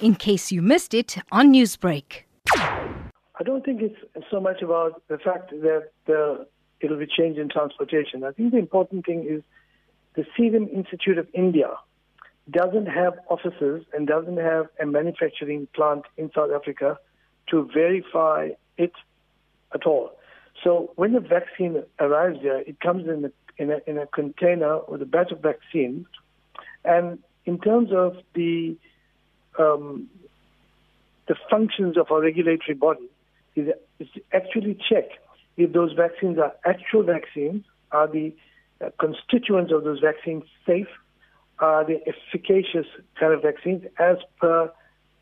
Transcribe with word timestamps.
in 0.00 0.14
case 0.14 0.52
you 0.52 0.62
missed 0.62 0.94
it 0.94 1.16
on 1.32 1.52
Newsbreak. 1.52 2.22
I 2.54 3.42
don't 3.44 3.64
think 3.64 3.82
it's 3.82 4.26
so 4.30 4.40
much 4.40 4.62
about 4.62 5.02
the 5.08 5.18
fact 5.18 5.50
that 5.50 5.90
the, 6.06 6.46
it'll 6.80 6.98
be 6.98 7.06
changed 7.06 7.38
in 7.38 7.48
transportation. 7.48 8.24
I 8.24 8.32
think 8.32 8.52
the 8.52 8.58
important 8.58 9.04
thing 9.06 9.26
is 9.28 9.42
the 10.14 10.24
Serum 10.36 10.68
Institute 10.68 11.18
of 11.18 11.28
India 11.34 11.70
doesn't 12.50 12.86
have 12.86 13.14
offices 13.28 13.84
and 13.92 14.06
doesn't 14.06 14.38
have 14.38 14.68
a 14.80 14.86
manufacturing 14.86 15.68
plant 15.74 16.04
in 16.16 16.30
South 16.34 16.50
Africa 16.54 16.98
to 17.50 17.68
verify 17.74 18.50
it 18.78 18.92
at 19.74 19.84
all. 19.84 20.12
So 20.62 20.92
when 20.96 21.12
the 21.12 21.20
vaccine 21.20 21.82
arrives 22.00 22.38
there, 22.42 22.60
it 22.60 22.80
comes 22.80 23.06
in 23.08 23.26
a, 23.26 23.62
in 23.62 23.70
a, 23.70 23.78
in 23.86 23.98
a 23.98 24.06
container 24.06 24.80
with 24.88 25.02
a 25.02 25.06
batch 25.06 25.32
of 25.32 25.40
vaccine. 25.40 26.06
And 26.84 27.18
in 27.44 27.58
terms 27.58 27.90
of 27.92 28.16
the 28.34 28.76
um, 29.58 30.08
the 31.28 31.36
functions 31.50 31.96
of 31.96 32.10
our 32.10 32.20
regulatory 32.20 32.74
body, 32.74 33.08
is, 33.54 33.68
is 33.98 34.08
to 34.14 34.20
actually 34.32 34.78
check 34.88 35.04
if 35.56 35.72
those 35.72 35.92
vaccines 35.92 36.38
are 36.38 36.52
actual 36.64 37.02
vaccines, 37.02 37.64
are 37.90 38.06
the 38.06 38.34
uh, 38.84 38.90
constituents 39.00 39.72
of 39.72 39.84
those 39.84 40.00
vaccines 40.00 40.44
safe, 40.66 40.88
are 41.58 41.86
they 41.86 42.02
efficacious 42.06 42.86
kind 43.18 43.32
of 43.32 43.42
vaccines 43.42 43.82
as 43.98 44.16
per 44.38 44.70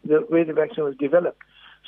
the 0.04 0.26
way 0.28 0.42
the 0.42 0.52
vaccine 0.52 0.84
was 0.84 0.96
developed. 0.96 1.40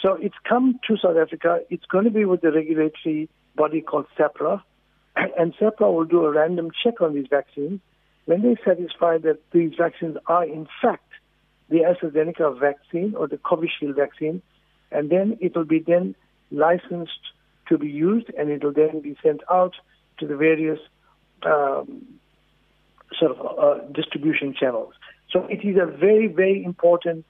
So 0.02 0.14
it's 0.14 0.36
come 0.48 0.78
to 0.86 0.96
South 0.96 1.16
Africa. 1.16 1.60
It's 1.70 1.84
going 1.86 2.04
to 2.04 2.10
be 2.10 2.24
with 2.24 2.42
the 2.42 2.52
regulatory 2.52 3.28
body 3.56 3.80
called 3.80 4.06
SAHPRA, 4.18 4.62
and 5.16 5.54
SAHPRA 5.56 5.92
will 5.92 6.04
do 6.04 6.24
a 6.24 6.30
random 6.30 6.70
check 6.84 7.00
on 7.00 7.14
these 7.14 7.26
vaccines. 7.28 7.80
When 8.26 8.42
they 8.42 8.56
satisfy 8.64 9.18
that 9.18 9.38
these 9.52 9.72
vaccines 9.78 10.16
are 10.26 10.44
in 10.44 10.66
fact 10.82 11.05
the 11.68 11.78
AstraZeneca 11.78 12.58
vaccine 12.58 13.14
or 13.16 13.26
the 13.26 13.36
Covishield 13.38 13.96
vaccine, 13.96 14.42
and 14.92 15.10
then 15.10 15.36
it 15.40 15.56
will 15.56 15.64
be 15.64 15.80
then 15.80 16.14
licensed 16.50 17.20
to 17.68 17.78
be 17.78 17.88
used, 17.88 18.30
and 18.38 18.50
it 18.50 18.62
will 18.62 18.72
then 18.72 19.00
be 19.00 19.16
sent 19.22 19.40
out 19.50 19.74
to 20.18 20.26
the 20.26 20.36
various 20.36 20.78
um, 21.44 22.02
sort 23.18 23.36
of 23.36 23.58
uh, 23.58 23.84
distribution 23.92 24.54
channels. 24.58 24.94
So 25.30 25.46
it 25.46 25.64
is 25.64 25.76
a 25.76 25.86
very, 25.86 26.28
very 26.28 26.64
important 26.64 27.24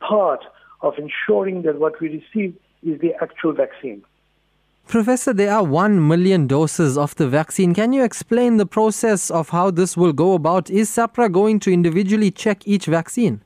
part 0.00 0.44
of 0.82 0.94
ensuring 0.98 1.62
that 1.62 1.78
what 1.78 2.00
we 2.00 2.08
receive 2.08 2.54
is 2.82 3.00
the 3.00 3.12
actual 3.20 3.52
vaccine. 3.52 4.02
Professor, 4.86 5.32
there 5.32 5.54
are 5.54 5.62
1 5.62 6.08
million 6.08 6.46
doses 6.46 6.98
of 6.98 7.14
the 7.16 7.28
vaccine. 7.28 7.74
Can 7.74 7.92
you 7.92 8.02
explain 8.02 8.56
the 8.56 8.66
process 8.66 9.30
of 9.30 9.50
how 9.50 9.70
this 9.70 9.96
will 9.96 10.12
go 10.12 10.34
about? 10.34 10.68
Is 10.68 10.90
SAHPRA 10.90 11.30
going 11.30 11.60
to 11.60 11.72
individually 11.72 12.30
check 12.30 12.66
each 12.66 12.86
vaccine? 12.86 13.42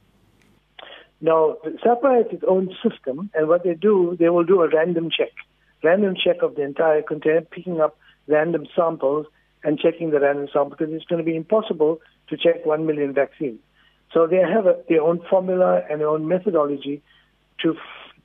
Now, 1.20 1.56
SAHPRA 1.64 2.24
has 2.24 2.32
its 2.32 2.44
own 2.46 2.74
system, 2.82 3.30
and 3.34 3.48
what 3.48 3.64
they 3.64 3.74
do, 3.74 4.16
they 4.18 4.28
will 4.28 4.44
do 4.44 4.62
a 4.62 4.68
random 4.68 5.10
check. 5.16 5.32
Random 5.82 6.14
check 6.22 6.42
of 6.42 6.54
the 6.56 6.62
entire 6.62 7.02
container, 7.02 7.40
picking 7.42 7.80
up 7.80 7.96
random 8.26 8.66
samples 8.74 9.26
and 9.62 9.78
checking 9.78 10.10
the 10.10 10.20
random 10.20 10.48
sample 10.52 10.76
because 10.76 10.92
it's 10.92 11.04
going 11.06 11.18
to 11.18 11.24
be 11.24 11.36
impossible 11.36 12.00
to 12.28 12.36
check 12.36 12.64
1 12.64 12.86
million 12.86 13.12
vaccines. 13.12 13.58
So 14.12 14.26
they 14.26 14.36
have 14.36 14.66
a, 14.66 14.76
their 14.88 15.02
own 15.02 15.20
formula 15.28 15.82
and 15.90 16.00
their 16.00 16.08
own 16.08 16.28
methodology 16.28 17.02
to 17.62 17.74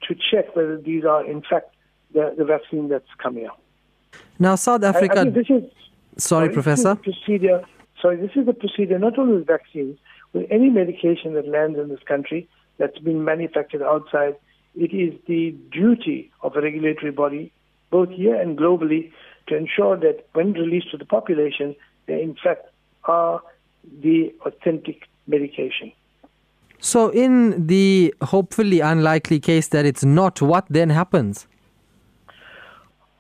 to 0.07 0.15
check 0.15 0.55
whether 0.55 0.77
these 0.77 1.03
are 1.03 1.25
in 1.25 1.41
fact 1.41 1.75
the, 2.13 2.33
the 2.37 2.45
vaccine 2.45 2.87
that's 2.87 3.13
coming 3.21 3.45
out. 3.45 3.59
Now, 4.37 4.55
South 4.55 4.83
Africa. 4.83 5.19
I, 5.19 5.21
I 5.21 5.29
this 5.29 5.49
is, 5.49 5.63
sorry, 6.17 6.47
sorry, 6.47 6.49
Professor. 6.49 6.95
Procedure. 6.95 7.65
Sorry, 8.01 8.15
this 8.15 8.31
is 8.35 8.45
the 8.45 8.53
procedure 8.53 8.97
not 8.97 9.19
only 9.19 9.37
with 9.37 9.47
vaccines, 9.47 9.97
with 10.31 10.45
any 10.49 10.69
medication 10.69 11.33
that 11.33 11.47
lands 11.47 11.77
in 11.77 11.89
this 11.89 11.99
country 12.07 12.47
that's 12.79 12.97
been 12.97 13.23
manufactured 13.23 13.83
outside. 13.83 14.35
It 14.75 14.93
is 14.93 15.13
the 15.27 15.51
duty 15.71 16.31
of 16.41 16.55
a 16.55 16.61
regulatory 16.61 17.11
body, 17.11 17.51
both 17.91 18.09
here 18.09 18.39
and 18.39 18.57
globally, 18.57 19.11
to 19.47 19.55
ensure 19.55 19.97
that 19.97 20.25
when 20.33 20.53
released 20.53 20.89
to 20.91 20.97
the 20.97 21.05
population, 21.05 21.75
they 22.07 22.21
in 22.21 22.35
fact 22.41 22.67
are 23.03 23.41
the 24.01 24.33
authentic 24.45 25.03
medication. 25.27 25.91
So, 26.79 27.09
in 27.09 27.67
the 27.67 28.13
hopefully 28.21 28.79
unlikely 28.79 29.39
case 29.41 29.67
that 29.67 29.85
it's 29.85 30.05
not, 30.05 30.41
what 30.41 30.65
then 30.69 30.89
happens? 30.89 31.45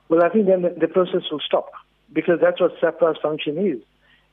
Well, 0.07 0.23
I 0.23 0.29
think 0.29 0.47
then 0.47 0.61
the, 0.61 0.87
process 0.87 1.23
will 1.29 1.41
stop 1.45 1.71
because 2.13 2.39
that's 2.41 2.59
what 2.61 2.71
SAHPRA's 2.81 3.19
function 3.21 3.57
is. 3.57 3.79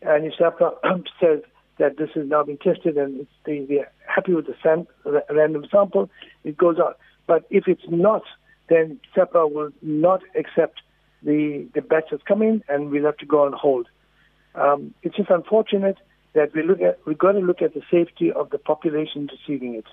And 0.02 0.24
if 0.24 0.34
SAHPRA 0.38 1.04
says 1.20 1.40
that 1.78 1.96
this 1.98 2.10
has 2.14 2.26
now 2.26 2.42
been 2.42 2.58
tested 2.58 2.96
and 2.96 3.26
they, 3.44 3.64
they're 3.68 3.90
happy 4.06 4.32
with 4.32 4.46
the 4.46 4.54
sam- 4.62 4.86
random 5.30 5.66
sample, 5.70 6.10
it 6.44 6.56
goes 6.56 6.78
on. 6.78 6.94
But 7.26 7.44
if 7.50 7.68
it's 7.68 7.84
not, 7.88 8.22
then 8.68 9.00
SAHPRA 9.14 9.52
will 9.52 9.70
not 9.82 10.22
accept 10.34 10.80
the, 11.22 11.66
the 11.74 11.82
batch 11.82 12.06
that's 12.10 12.22
coming 12.22 12.62
and 12.68 12.90
we'll 12.90 13.04
have 13.04 13.18
to 13.18 13.26
go 13.26 13.44
on 13.44 13.52
hold. 13.52 13.88
Um, 14.54 14.94
it's 15.02 15.16
just 15.16 15.30
unfortunate 15.30 15.96
that 16.34 16.54
we 16.54 16.62
look 16.62 16.80
at, 16.80 16.98
we've 17.06 17.18
got 17.18 17.32
to 17.32 17.40
look 17.40 17.62
at 17.62 17.74
the 17.74 17.82
safety 17.90 18.32
of 18.32 18.50
the 18.50 18.58
population 18.58 19.28
receiving 19.30 19.74
it. 19.74 19.86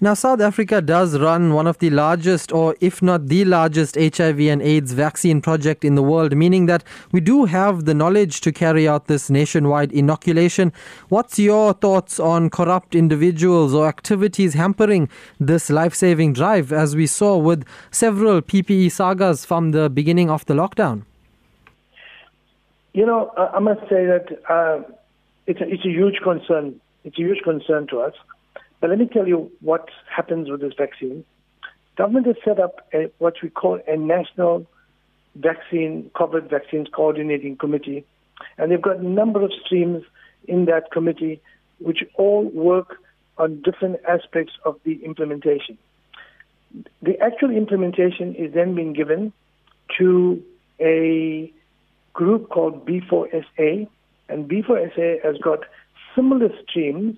Now, 0.00 0.14
South 0.14 0.40
Africa 0.40 0.80
does 0.80 1.18
run 1.18 1.54
one 1.54 1.66
of 1.66 1.78
the 1.78 1.90
largest, 1.90 2.52
or 2.52 2.76
if 2.80 3.02
not 3.02 3.26
the 3.26 3.44
largest, 3.44 3.96
HIV 3.96 4.38
and 4.42 4.62
AIDS 4.62 4.92
vaccine 4.92 5.40
project 5.40 5.84
in 5.84 5.96
the 5.96 6.04
world, 6.04 6.36
meaning 6.36 6.66
that 6.66 6.84
we 7.10 7.18
do 7.20 7.46
have 7.46 7.84
the 7.84 7.94
knowledge 7.94 8.40
to 8.42 8.52
carry 8.52 8.86
out 8.86 9.08
this 9.08 9.28
nationwide 9.28 9.90
inoculation. 9.90 10.72
What's 11.08 11.36
your 11.40 11.72
thoughts 11.72 12.20
on 12.20 12.48
corrupt 12.48 12.94
individuals 12.94 13.74
or 13.74 13.88
activities 13.88 14.54
hampering 14.54 15.08
this 15.40 15.68
life 15.68 15.96
saving 15.96 16.34
drive, 16.34 16.72
as 16.72 16.94
we 16.94 17.08
saw 17.08 17.36
with 17.36 17.66
several 17.90 18.40
PPE 18.40 18.92
sagas 18.92 19.44
from 19.44 19.72
the 19.72 19.90
beginning 19.90 20.30
of 20.30 20.46
the 20.46 20.54
lockdown? 20.54 21.02
You 22.92 23.04
know, 23.04 23.32
I 23.36 23.58
must 23.58 23.80
say 23.88 24.06
that 24.06 24.26
uh, 24.48 24.80
it's, 25.48 25.60
a, 25.60 25.68
it's 25.68 25.84
a 25.84 25.90
huge 25.90 26.20
concern. 26.22 26.80
It's 27.02 27.18
a 27.18 27.22
huge 27.22 27.42
concern 27.42 27.88
to 27.88 27.98
us. 27.98 28.14
But 28.80 28.90
let 28.90 28.98
me 28.98 29.06
tell 29.06 29.26
you 29.26 29.50
what 29.60 29.88
happens 30.14 30.50
with 30.50 30.60
this 30.60 30.72
vaccine. 30.78 31.24
Government 31.96 32.26
has 32.26 32.36
set 32.44 32.60
up 32.60 32.86
a, 32.94 33.10
what 33.18 33.34
we 33.42 33.50
call 33.50 33.80
a 33.88 33.96
national 33.96 34.66
vaccine, 35.34 36.10
COVID 36.14 36.48
vaccines 36.48 36.88
coordinating 36.92 37.56
committee, 37.56 38.04
and 38.56 38.70
they've 38.70 38.80
got 38.82 38.98
a 38.98 39.08
number 39.08 39.42
of 39.42 39.50
streams 39.64 40.04
in 40.46 40.66
that 40.66 40.90
committee 40.92 41.40
which 41.80 42.04
all 42.14 42.44
work 42.44 42.96
on 43.36 43.62
different 43.62 44.00
aspects 44.08 44.52
of 44.64 44.76
the 44.84 45.04
implementation. 45.04 45.78
The 47.02 47.18
actual 47.20 47.50
implementation 47.50 48.34
is 48.34 48.52
then 48.52 48.74
being 48.74 48.92
given 48.92 49.32
to 49.98 50.42
a 50.80 51.52
group 52.12 52.50
called 52.50 52.86
B4SA, 52.86 53.88
and 54.28 54.48
B4SA 54.48 55.24
has 55.24 55.38
got 55.38 55.60
similar 56.14 56.50
streams 56.68 57.16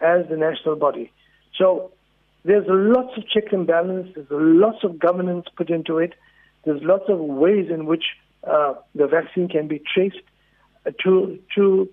as 0.00 0.26
the 0.28 0.36
national 0.36 0.76
body. 0.76 1.10
So 1.58 1.92
there's 2.44 2.64
lots 2.68 3.16
of 3.16 3.28
check 3.28 3.52
and 3.52 3.66
balance. 3.66 4.08
There's 4.14 4.28
lots 4.30 4.84
of 4.84 4.98
governance 4.98 5.46
put 5.56 5.70
into 5.70 5.98
it. 5.98 6.14
There's 6.64 6.82
lots 6.82 7.04
of 7.08 7.18
ways 7.18 7.68
in 7.70 7.86
which 7.86 8.04
uh, 8.44 8.74
the 8.94 9.06
vaccine 9.06 9.48
can 9.48 9.68
be 9.68 9.82
traced 9.94 10.22
uh, 10.86 10.90
to 11.04 11.38
to 11.56 11.88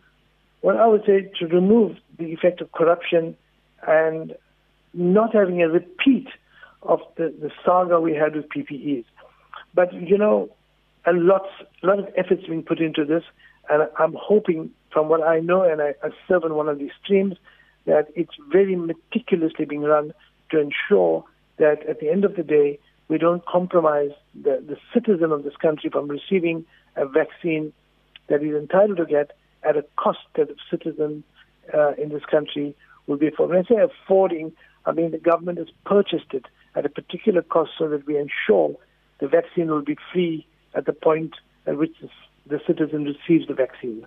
what 0.62 0.78
I 0.78 0.88
would 0.88 1.04
say 1.06 1.32
to 1.40 1.48
remove 1.48 1.98
the 2.18 2.26
effect 2.26 2.62
of 2.62 2.72
corruption 2.72 3.36
and 3.88 4.36
not 4.94 5.34
having 5.34 5.62
a 5.62 5.68
repeat 5.68 6.28
of 6.84 7.00
the, 7.18 7.34
the 7.42 7.52
saga 7.66 8.00
we 8.00 8.14
had 8.14 8.36
with 8.36 8.46
PPEs. 8.50 9.06
But 9.74 9.94
you 9.94 10.18
know, 10.18 10.50
a 11.06 11.14
lot 11.14 11.46
lot 11.82 12.00
of 12.00 12.08
efforts 12.16 12.44
being 12.48 12.64
put 12.64 12.80
into 12.80 13.06
this, 13.06 13.24
and 13.70 13.88
I'm 13.98 14.16
hoping, 14.18 14.72
from 14.92 15.10
what 15.10 15.24
I 15.24 15.40
know, 15.40 15.64
and 15.64 15.82
I, 15.82 15.96
I 16.04 16.10
serve 16.28 16.44
on 16.44 16.54
one 16.54 16.70
of 16.70 16.80
these 16.80 16.92
streams, 17.04 17.36
that 17.86 18.08
it's 18.16 18.36
very 18.52 18.76
meticulously 18.76 19.66
being 19.66 19.82
run 19.82 20.14
to 20.52 20.60
ensure 20.60 21.24
that 21.58 21.86
at 21.88 22.00
the 22.00 22.10
end 22.10 22.26
of 22.26 22.36
the 22.36 22.44
day, 22.44 22.80
we 23.08 23.18
don't 23.18 23.46
compromise 23.46 24.12
the, 24.34 24.64
the 24.66 24.78
citizen 24.94 25.32
of 25.32 25.44
this 25.44 25.56
country 25.58 25.90
from 25.90 26.08
receiving 26.08 26.66
a 26.96 27.06
vaccine 27.06 27.74
that 28.28 28.42
he's 28.42 28.54
entitled 28.54 28.98
to 28.98 29.06
get 29.06 29.32
at 29.64 29.78
a 29.78 29.86
cost 29.98 30.20
that 30.36 30.48
the 30.48 30.56
citizen 30.72 31.24
uh, 31.74 31.94
in 31.94 32.10
this 32.10 32.24
country 32.26 32.76
will 33.08 33.18
be 33.18 33.28
affording. 33.28 33.56
When 33.56 33.66
I 33.66 33.68
say 33.68 33.92
affording, 34.04 34.54
I 34.86 34.92
mean 34.92 35.12
the 35.12 35.18
government 35.18 35.58
has 35.58 35.68
purchased 35.86 36.34
it 36.34 36.46
at 36.76 36.86
a 36.86 36.90
particular 36.90 37.42
cost 37.42 37.72
so 37.78 37.88
that 37.90 38.06
we 38.08 38.18
ensure 38.18 38.76
the 39.20 39.28
vaccine 39.28 39.68
will 39.68 39.84
be 39.84 39.98
free 40.12 40.48
at 40.74 40.86
the 40.86 40.94
point 40.94 41.36
at 41.66 41.78
which 41.78 41.96
the 42.48 42.60
citizen 42.66 43.04
receives 43.06 43.48
the 43.48 43.54
vaccine. 43.54 44.06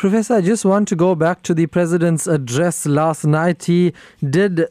Professor, 0.00 0.36
I 0.36 0.40
just 0.40 0.64
want 0.64 0.88
to 0.88 0.96
go 0.96 1.14
back 1.14 1.42
to 1.42 1.52
the 1.52 1.66
president's 1.66 2.26
address 2.26 2.86
last 2.86 3.26
night. 3.26 3.64
He 3.64 3.92
did 4.28 4.66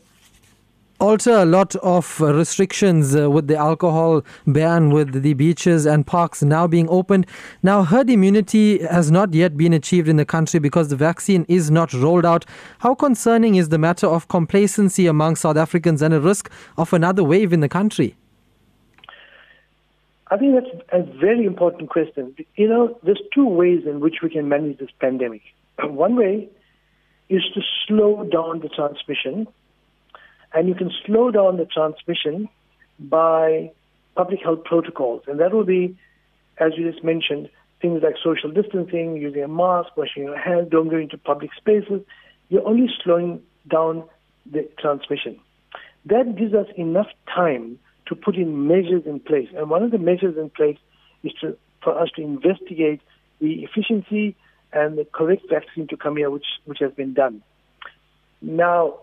alter 1.00 1.32
a 1.32 1.46
lot 1.46 1.76
of 1.76 2.20
restrictions 2.20 3.16
uh, 3.16 3.30
with 3.30 3.48
the 3.48 3.56
alcohol 3.56 4.24
ban, 4.48 4.90
with 4.90 5.22
the 5.22 5.34
beaches 5.36 5.86
and 5.86 6.08
parks 6.08 6.42
now 6.42 6.66
being 6.66 6.90
opened. 6.90 7.28
Now, 7.62 7.84
herd 7.84 8.10
immunity 8.10 8.80
has 8.80 9.12
not 9.12 9.34
yet 9.36 9.56
been 9.56 9.72
achieved 9.72 10.10
in 10.10 10.16
the 10.16 10.26
country 10.26 10.60
because 10.60 10.90
the 10.90 10.96
vaccine 10.96 11.46
is 11.48 11.70
not 11.70 11.94
rolled 11.94 12.26
out. 12.26 12.46
How 12.80 12.96
concerning 12.96 13.54
is 13.54 13.70
the 13.70 13.78
matter 13.78 14.08
of 14.08 14.28
complacency 14.30 15.06
among 15.06 15.36
South 15.36 15.58
Africans 15.58 16.02
and 16.02 16.14
a 16.14 16.20
risk 16.20 16.50
of 16.76 16.92
another 16.92 17.24
wave 17.24 17.54
in 17.54 17.60
the 17.60 17.70
country? 17.70 18.16
I 20.32 20.38
think 20.38 20.54
that's 20.54 20.84
a 20.92 21.02
very 21.20 21.46
important 21.46 21.90
question. 21.90 22.36
You 22.56 22.68
know, 22.68 23.00
there's 23.04 23.22
two 23.34 23.48
ways 23.48 23.84
in 23.86 24.00
which 24.00 24.18
we 24.22 24.30
can 24.30 24.48
manage 24.48 24.78
this 24.78 24.90
pandemic. 25.00 25.42
One 25.84 26.16
way 26.16 26.50
is 27.30 27.42
to 27.56 27.62
slow 27.88 28.24
down 28.32 28.60
the 28.60 28.70
transmission, 28.70 29.48
and 30.54 30.68
you 30.68 30.76
can 30.76 30.92
slow 31.06 31.32
down 31.32 31.58
the 31.58 31.66
transmission 31.66 32.48
by 33.00 33.72
public 34.16 34.40
health 34.44 34.64
protocols, 34.66 35.24
and 35.28 35.40
that 35.40 35.54
will 35.54 35.66
be, 35.66 35.98
as 36.58 36.74
you 36.78 36.92
just 36.92 37.04
mentioned, 37.04 37.50
things 37.82 38.02
like 38.04 38.16
social 38.24 38.52
distancing, 38.52 39.16
using 39.16 39.44
a 39.44 39.48
mask, 39.48 39.96
washing 39.96 40.24
your 40.24 40.38
hands, 40.38 40.70
don't 40.70 40.90
go 40.90 40.98
into 40.98 41.18
public 41.18 41.52
spaces. 41.56 42.02
You're 42.50 42.68
only 42.68 42.88
slowing 43.04 43.42
down 43.68 44.04
the 44.52 44.68
transmission. 44.80 45.40
That 46.06 46.36
gives 46.36 46.54
us 46.54 46.68
enough 46.76 47.08
time 47.34 47.80
to 48.10 48.16
put 48.16 48.36
in 48.36 48.68
measures 48.68 49.04
in 49.06 49.20
place. 49.20 49.48
And 49.56 49.70
one 49.70 49.84
of 49.84 49.92
the 49.92 49.98
measures 49.98 50.36
in 50.38 50.50
place 50.50 50.78
is 51.24 51.32
to, 51.42 51.58
for 51.84 51.98
us 51.98 52.10
to 52.16 52.22
investigate 52.22 53.02
the 53.40 53.64
efficiency 53.64 54.36
and 54.74 54.98
the 54.98 55.06
correct 55.06 55.44
vaccine 55.50 55.88
to 55.88 55.98
come 55.98 56.18
here, 56.18 56.30
which, 56.30 56.46
which 56.66 56.80
has 56.80 56.92
been 56.92 57.14
done. 57.14 57.42
Now, 58.42 59.00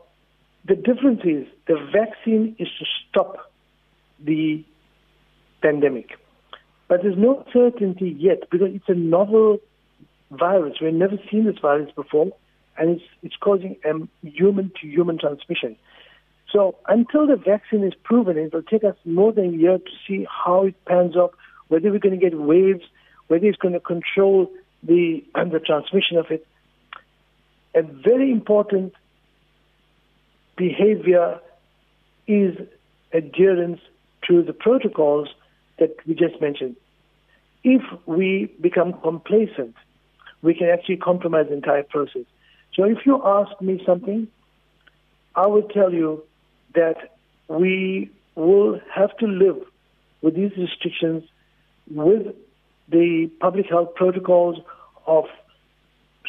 the 0.66 0.74
difference 0.74 1.20
is 1.24 1.46
the 1.66 1.76
vaccine 1.92 2.56
is 2.58 2.68
to 2.78 2.84
stop 3.08 3.50
the 4.22 4.64
pandemic. 5.62 6.10
But 6.88 7.02
there's 7.02 7.18
no 7.18 7.44
certainty 7.52 8.16
yet 8.18 8.48
because 8.50 8.68
it's 8.74 8.88
a 8.88 8.94
novel 8.94 9.58
virus. 10.30 10.74
We've 10.80 10.92
never 10.92 11.18
seen 11.30 11.46
this 11.46 11.58
virus 11.60 11.90
before, 11.94 12.28
and 12.78 12.90
it's, 12.96 13.04
it's 13.22 13.36
causing 13.36 13.76
human 14.22 14.72
to 14.80 14.86
human 14.86 15.18
transmission. 15.18 15.76
So 16.52 16.76
until 16.88 17.26
the 17.26 17.36
vaccine 17.36 17.84
is 17.84 17.92
proven, 18.04 18.38
it 18.38 18.52
will 18.52 18.62
take 18.62 18.84
us 18.84 18.96
more 19.04 19.32
than 19.32 19.54
a 19.54 19.56
year 19.56 19.78
to 19.78 19.90
see 20.06 20.26
how 20.30 20.66
it 20.66 20.84
pans 20.84 21.16
out, 21.16 21.34
whether 21.68 21.90
we're 21.90 21.98
going 21.98 22.18
to 22.18 22.30
get 22.30 22.38
waves, 22.38 22.84
whether 23.26 23.46
it's 23.46 23.58
going 23.58 23.74
to 23.74 23.80
control 23.80 24.50
the, 24.82 25.24
and 25.34 25.50
the 25.50 25.58
transmission 25.58 26.16
of 26.16 26.26
it. 26.30 26.46
A 27.74 27.82
very 27.82 28.30
important 28.30 28.94
behavior 30.56 31.40
is 32.26 32.56
adherence 33.12 33.80
to 34.28 34.42
the 34.42 34.52
protocols 34.52 35.28
that 35.78 35.94
we 36.06 36.14
just 36.14 36.40
mentioned. 36.40 36.76
If 37.64 37.82
we 38.06 38.52
become 38.60 38.94
complacent, 39.02 39.74
we 40.42 40.54
can 40.54 40.68
actually 40.68 40.98
compromise 40.98 41.46
the 41.48 41.54
entire 41.54 41.82
process. 41.82 42.22
So 42.74 42.84
if 42.84 42.98
you 43.04 43.20
ask 43.24 43.60
me 43.60 43.82
something, 43.84 44.28
I 45.34 45.46
will 45.46 45.62
tell 45.62 45.92
you 45.92 46.22
that 46.76 47.16
we 47.48 48.10
will 48.36 48.80
have 48.94 49.16
to 49.18 49.26
live 49.26 49.58
with 50.22 50.34
these 50.36 50.52
restrictions 50.56 51.24
with 51.90 52.34
the 52.88 53.30
public 53.40 53.66
health 53.68 53.94
protocols 53.94 54.58
of 55.06 55.24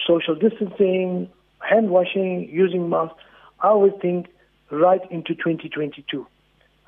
social 0.08 0.36
distancing, 0.36 1.30
hand 1.60 1.90
washing, 1.90 2.50
using 2.52 2.90
masks, 2.90 3.18
I 3.60 3.74
would 3.74 4.00
think 4.02 4.28
right 4.72 5.02
into 5.12 5.36
2022 5.36 6.26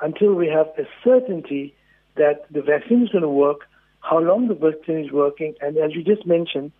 until 0.01 0.33
we 0.33 0.47
have 0.47 0.67
a 0.77 0.88
certainty 1.03 1.73
that 2.15 2.45
the 2.51 2.61
vaccine 2.61 3.03
is 3.03 3.09
going 3.09 3.23
to 3.23 3.29
work, 3.29 3.61
how 4.01 4.19
long 4.19 4.47
the 4.47 4.56
vaccine 4.56 5.00
is 5.00 5.11
working, 5.11 5.56
and 5.61 5.77
as 5.77 5.94
you 5.94 6.03
just 6.03 6.25
mentioned, 6.25 6.71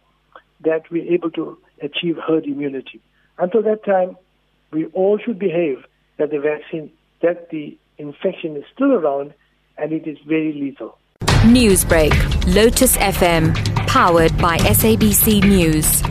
that 0.61 0.89
we're 0.91 1.11
able 1.11 1.31
to 1.31 1.57
achieve 1.81 2.17
herd 2.17 2.45
immunity. 2.45 3.01
Until 3.37 3.63
that 3.63 3.83
time, 3.85 4.17
we 4.71 4.85
all 4.87 5.17
should 5.17 5.39
behave 5.39 5.83
that 6.19 6.30
the 6.30 6.39
vaccine, 6.39 6.92
that 7.21 7.50
the 7.50 7.75
infection 7.98 8.56
is 8.56 8.63
still 8.74 8.92
around 8.94 9.33
and 9.77 9.92
it 9.92 10.06
is 10.06 10.18
very 10.27 10.54
lethal. 10.54 10.98
Newsbreak, 11.44 12.13
Lotus 12.54 12.98
FM, 12.98 13.56
powered 13.88 14.38
by 14.38 14.57
SABC 14.57 15.44
News. 15.44 16.04